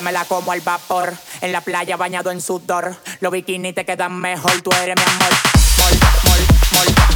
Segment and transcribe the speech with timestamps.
[0.00, 1.14] me la como al vapor.
[1.40, 5.32] En la playa bañado en sudor, los bikinis te quedan mejor, tú eres mi amor.
[5.78, 5.92] Mol,
[6.24, 7.15] mol, mol.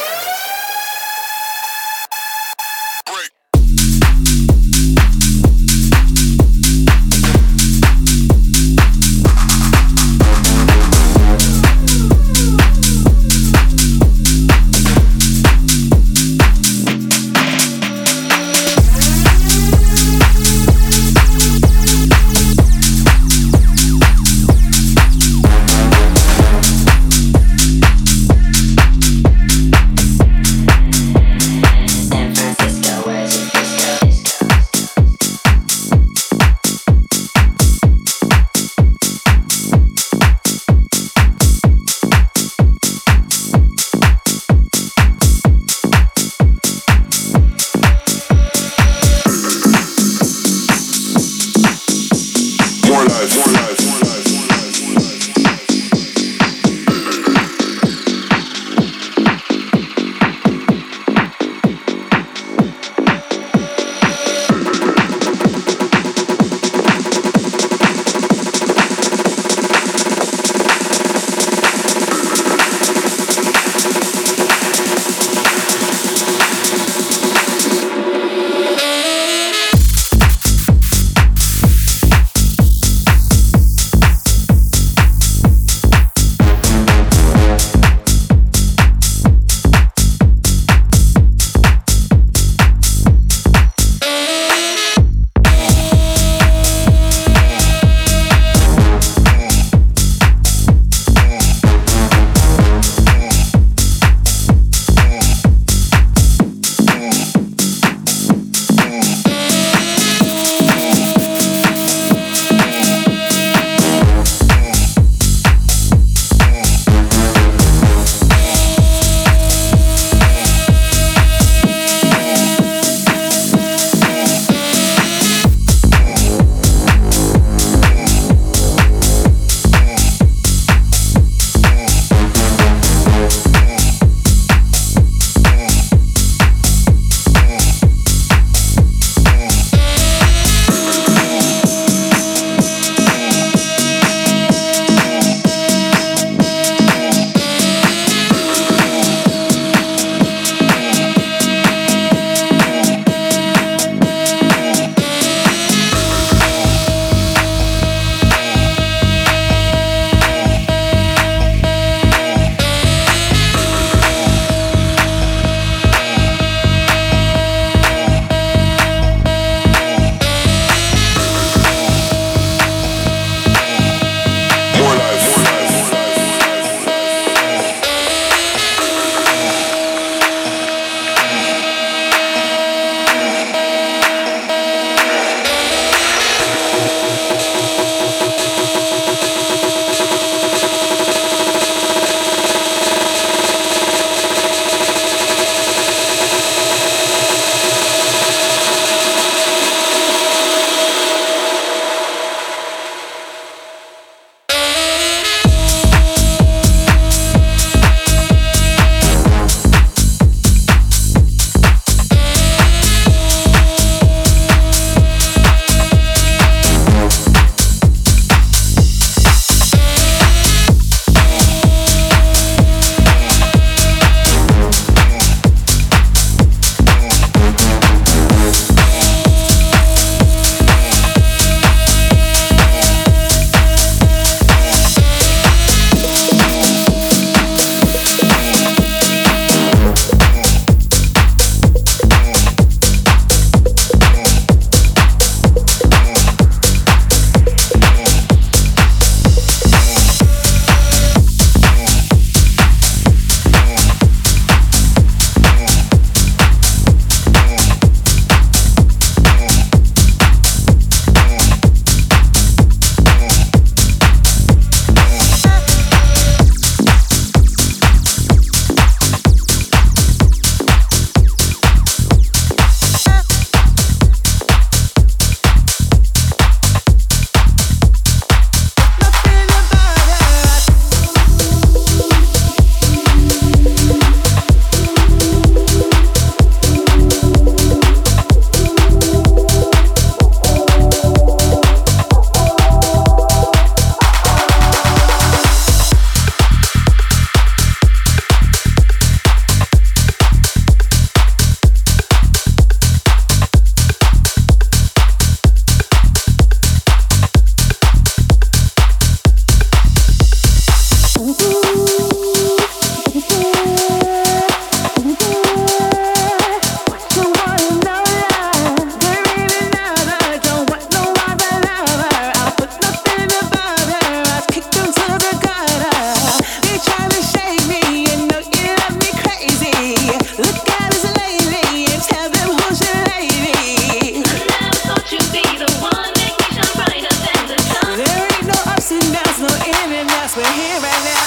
[340.35, 341.20] we're here right now.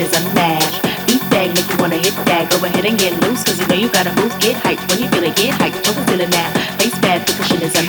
[0.00, 0.82] is a match.
[1.06, 2.50] Beat bag if you wanna hit that.
[2.50, 4.32] Go ahead and get loose, cause you know you gotta move.
[4.40, 5.82] Get hyped when you feel it, get hyped.
[5.84, 6.50] Don't feel it now.
[6.78, 7.82] Face bad, the cushion is a.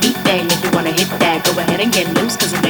[0.00, 1.44] Beat bag if you wanna hit that.
[1.44, 2.67] Go ahead and get loose, cause you know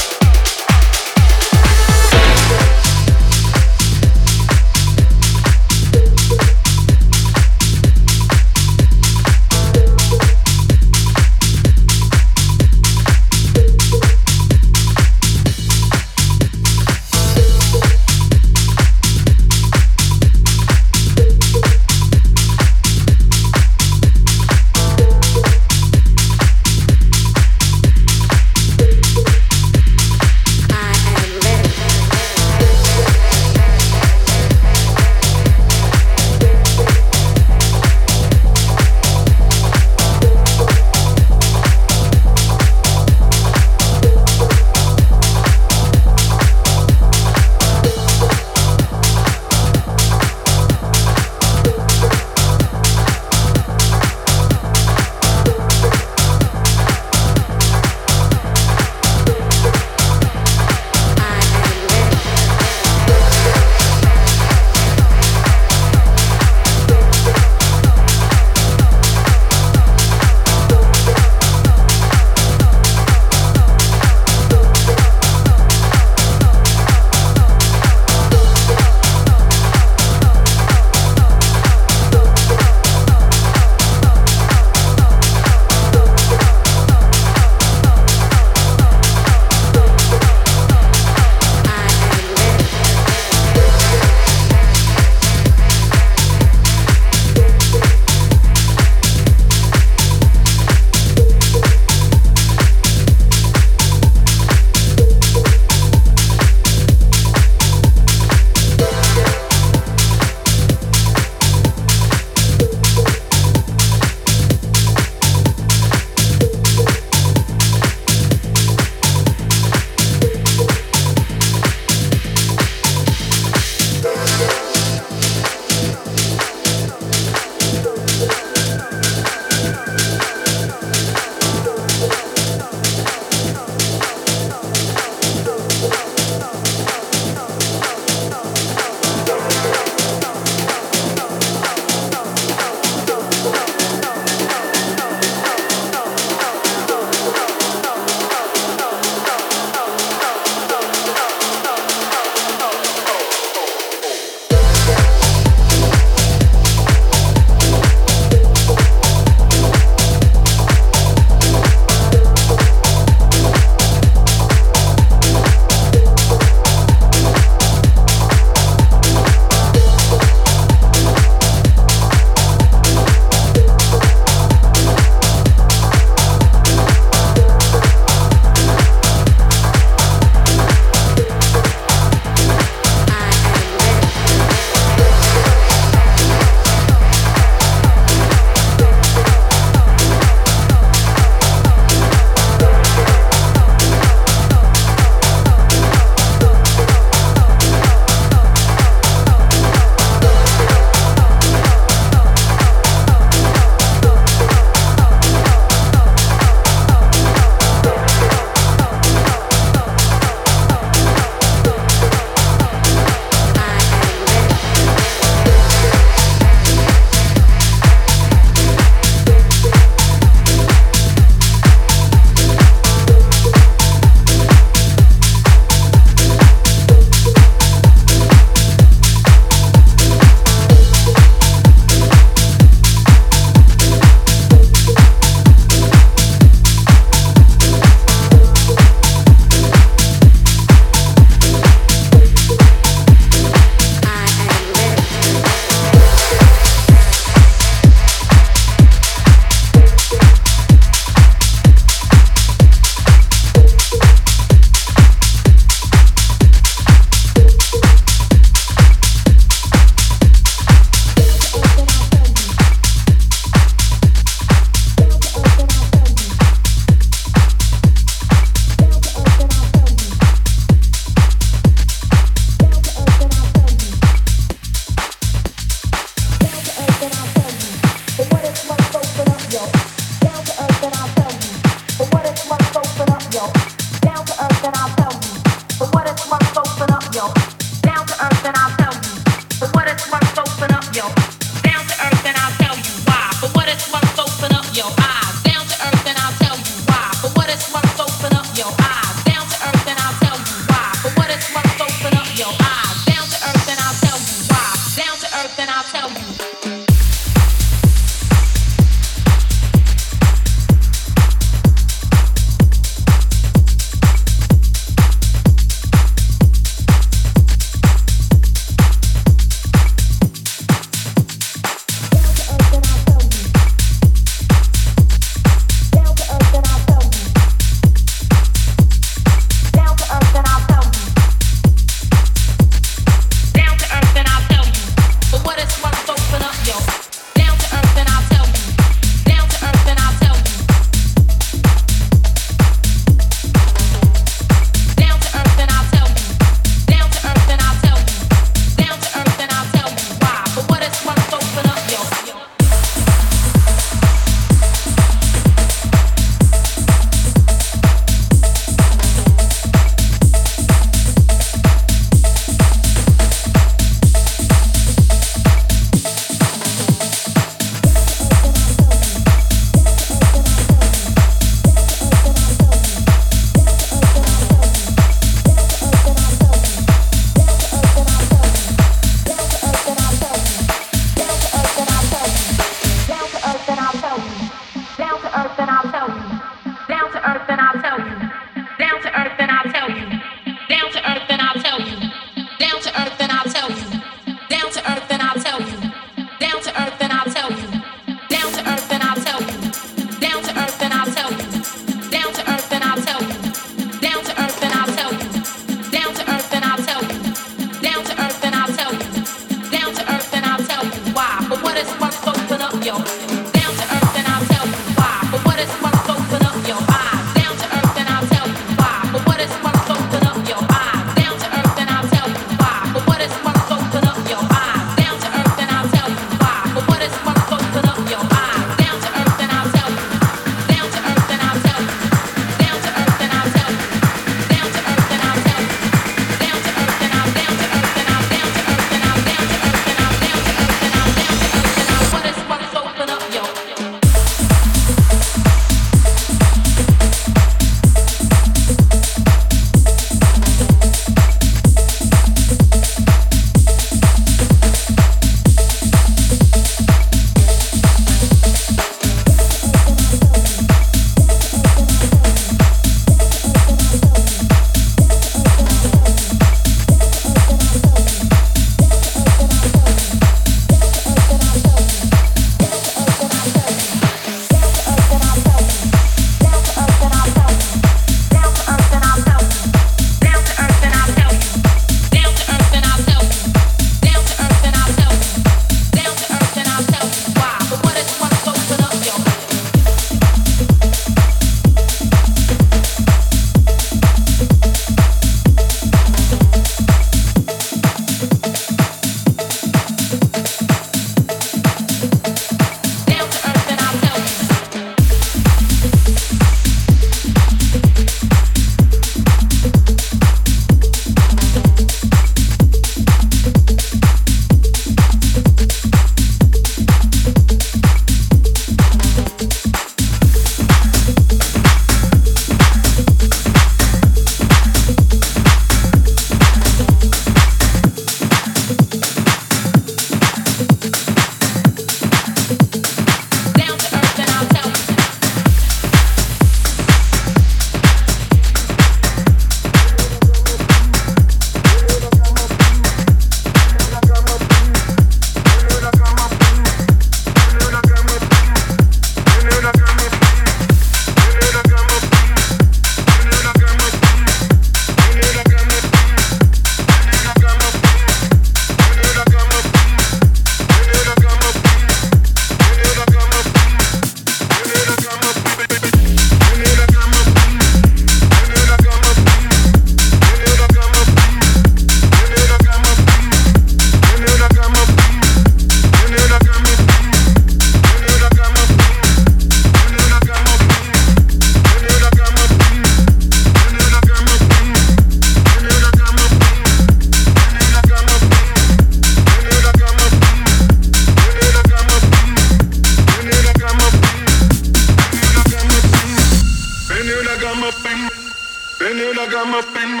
[599.38, 600.00] got my.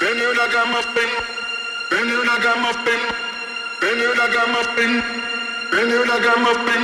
[0.00, 1.10] Then you got my pin.
[1.90, 3.00] Then you got my pin.
[3.80, 4.92] Then you got my pin.
[5.72, 6.82] Then you got my pin.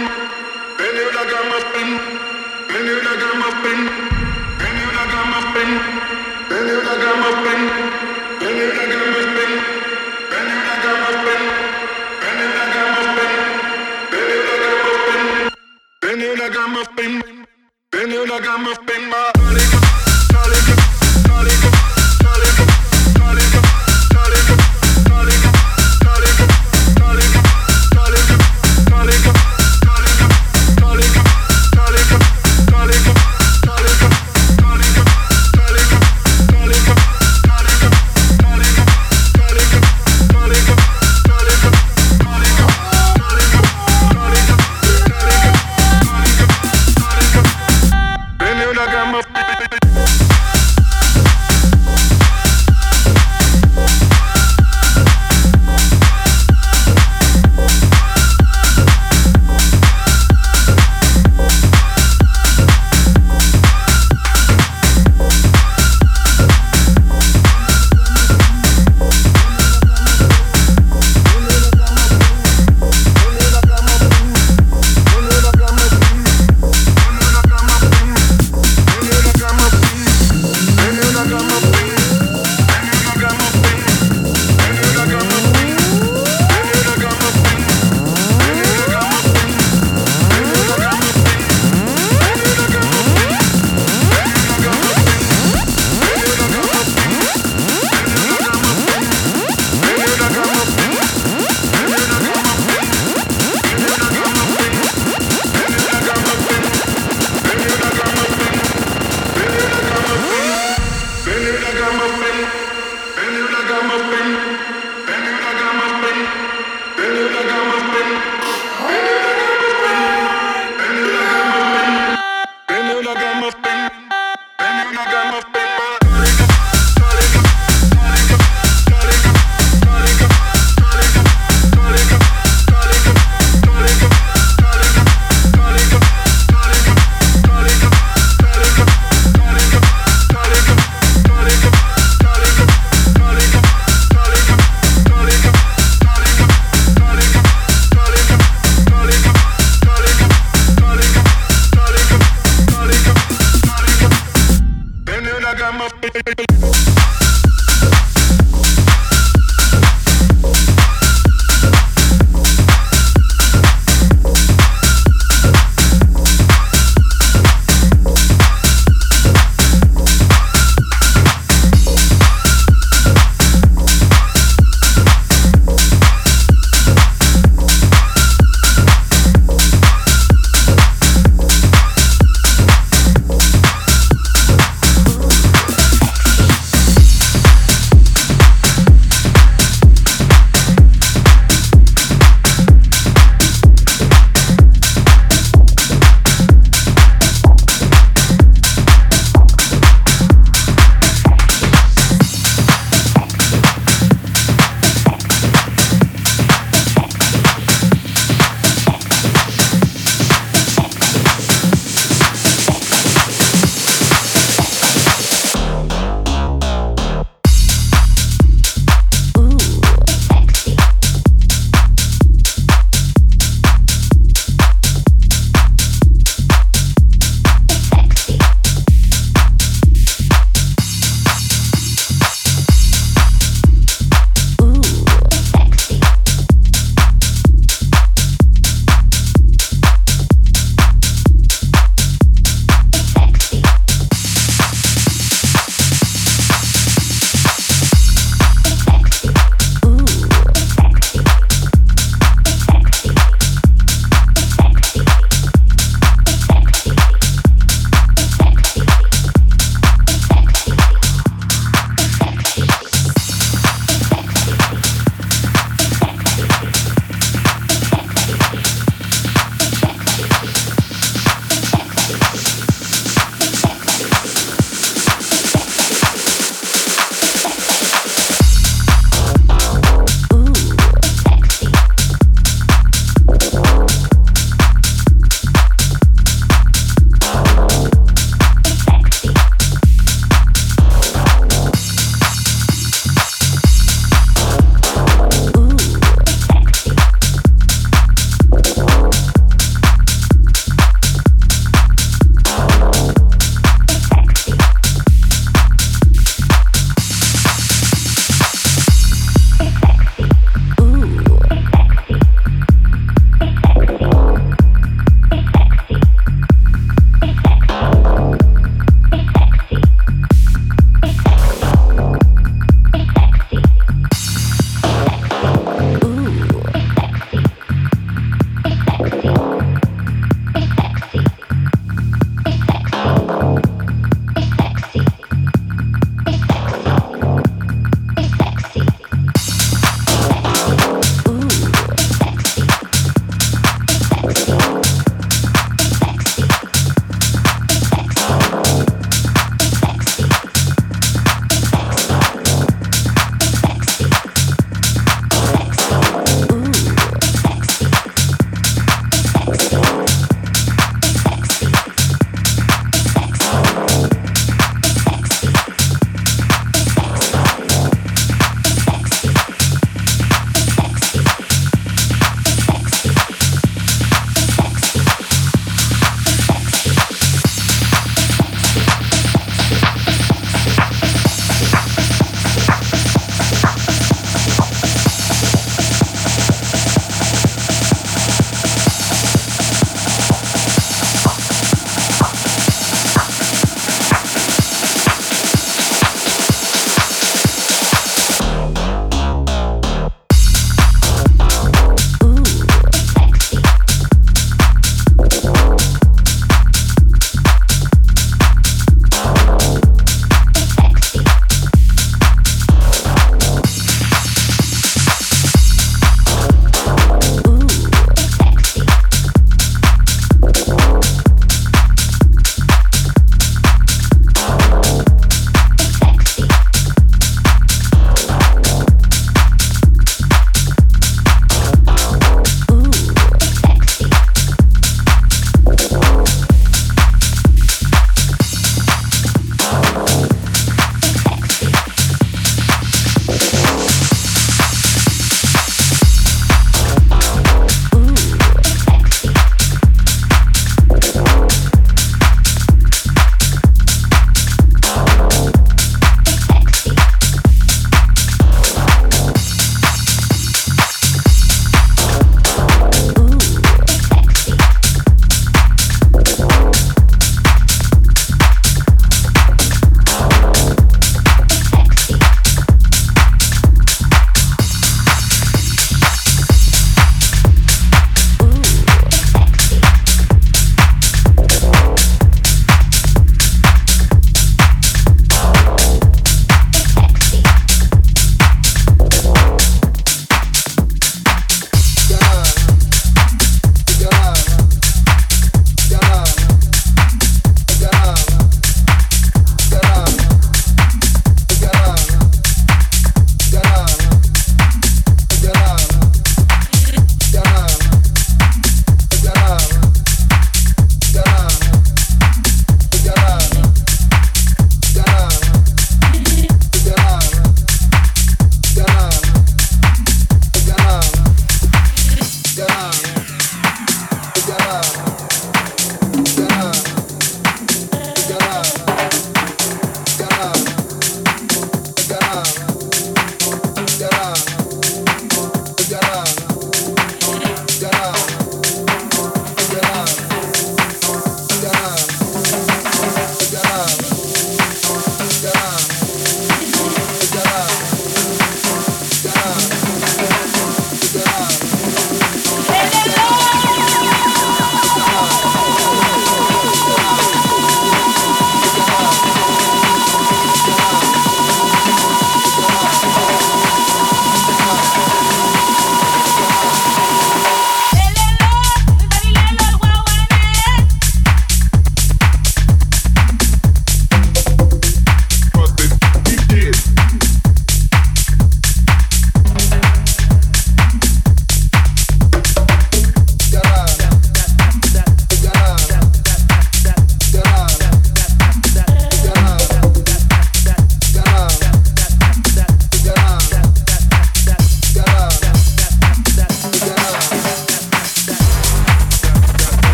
[0.78, 1.88] Then you got my pin.
[2.70, 3.80] Then you got my pin.
[4.60, 5.70] Then you got my pin.
[6.48, 7.60] Then you got my pin.
[8.40, 11.30] Then you got my pin.
[12.20, 13.44] Then you got my pin.
[16.00, 17.22] Then you got my pin.
[17.92, 18.64] Then you got my pin.
[18.64, 19.10] My pin.
[19.10, 19.24] Got.
[19.24, 19.83] My body.